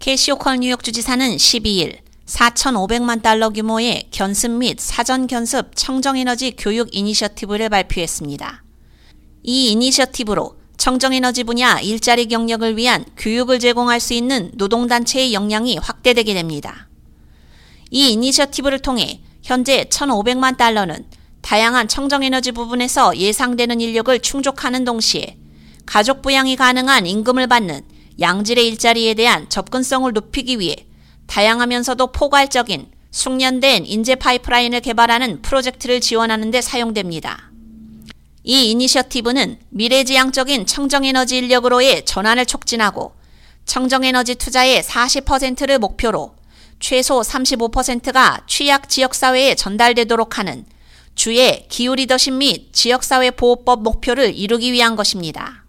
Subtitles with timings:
[0.00, 7.68] 캐시 호컬 뉴욕 주지사는 12일 4,500만 달러 규모의 견습 및 사전 견습 청정에너지 교육 이니셔티브를
[7.68, 8.64] 발표했습니다.
[9.42, 16.88] 이 이니셔티브로 청정에너지 분야 일자리 경력을 위한 교육을 제공할 수 있는 노동단체의 역량이 확대되게 됩니다.
[17.90, 21.04] 이 이니셔티브를 통해 현재 1,500만 달러는
[21.42, 25.36] 다양한 청정에너지 부분에서 예상되는 인력을 충족하는 동시에
[25.84, 30.76] 가족 부양이 가능한 임금을 받는 양질의 일자리에 대한 접근성을 높이기 위해
[31.26, 37.50] 다양하면서도 포괄적인 숙련된 인재 파이프라인을 개발하는 프로젝트를 지원하는 데 사용됩니다.
[38.42, 43.12] 이 이니셔티브는 미래지향적인 청정에너지 인력으로의 전환을 촉진하고
[43.66, 46.34] 청정에너지 투자의 40%를 목표로
[46.80, 50.64] 최소 35%가 취약 지역사회에 전달되도록 하는
[51.14, 55.59] 주의 기후 리더십 및 지역사회 보호법 목표를 이루기 위한 것입니다.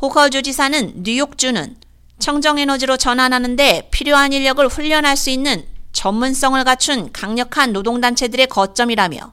[0.00, 1.76] 호컬 주지사는 뉴욕주는
[2.18, 9.32] 청정에너지로 전환하는데 필요한 인력을 훈련할 수 있는 전문성을 갖춘 강력한 노동단체들의 거점이라며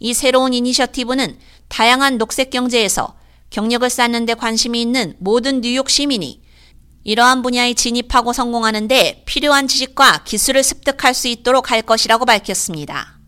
[0.00, 3.14] 이 새로운 이니셔티브는 다양한 녹색 경제에서
[3.50, 6.40] 경력을 쌓는 데 관심이 있는 모든 뉴욕 시민이
[7.04, 13.18] 이러한 분야에 진입하고 성공하는데 필요한 지식과 기술을 습득할 수 있도록 할 것이라고 밝혔습니다.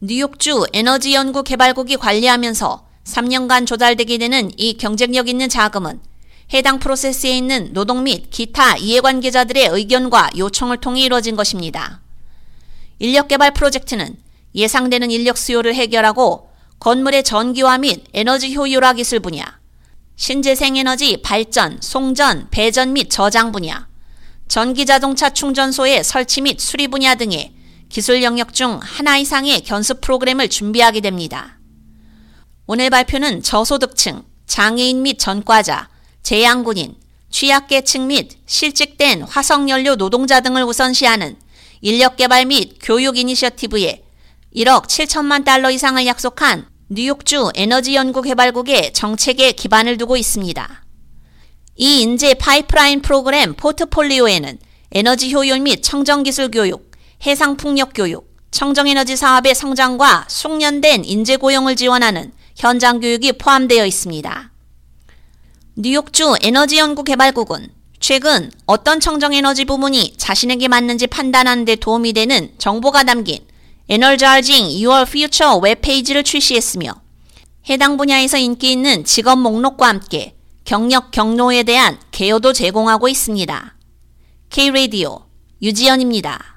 [0.00, 6.00] 뉴욕주 에너지연구개발국이 관리하면서 3년간 조달되게 되는 이 경쟁력 있는 자금은
[6.52, 12.00] 해당 프로세스에 있는 노동 및 기타 이해관계자들의 의견과 요청을 통해 이루어진 것입니다.
[12.98, 14.16] 인력개발 프로젝트는
[14.54, 19.44] 예상되는 인력 수요를 해결하고 건물의 전기화 및 에너지 효율화 기술 분야,
[20.16, 23.88] 신재생에너지 발전, 송전, 배전 및 저장 분야,
[24.46, 27.54] 전기자동차 충전소의 설치 및 수리 분야 등의
[27.88, 31.58] 기술 영역 중 하나 이상의 견습 프로그램을 준비하게 됩니다.
[32.66, 35.88] 오늘 발표는 저소득층, 장애인 및 전과자,
[36.22, 36.94] 재양군인,
[37.30, 41.36] 취약계층 및 실직된 화석연료 노동자 등을 우선시하는
[41.80, 44.04] 인력개발 및 교육 이니셔티브에
[44.54, 50.84] 1억 7천만 달러 이상을 약속한 뉴욕주 에너지연구개발국의 정책에 기반을 두고 있습니다.
[51.76, 54.58] 이 인재 파이프라인 프로그램 포트폴리오에는
[54.92, 56.92] 에너지 효율 및 청정기술 교육,
[57.26, 64.50] 해상풍력 교육, 청정에너지 사업의 성장과 숙련된 인재 고용을 지원하는 현장 교육이 포함되어 있습니다.
[65.76, 73.38] 뉴욕주 에너지연구개발국은 최근 어떤 청정에너지 부문이 자신에게 맞는지 판단하는 데 도움이 되는 정보가 담긴
[73.88, 76.94] Energizing Your Future 웹페이지를 출시했으며
[77.70, 83.76] 해당 분야에서 인기 있는 직업 목록과 함께 경력 경로에 대한 개요도 제공하고 있습니다.
[84.50, 85.24] K-Radio
[85.62, 86.51] 유지연입니다.